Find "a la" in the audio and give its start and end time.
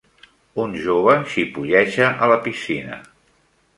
2.25-2.39